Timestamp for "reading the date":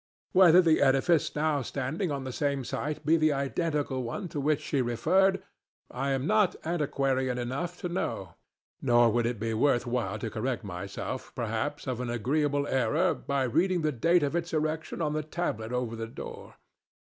13.43-14.23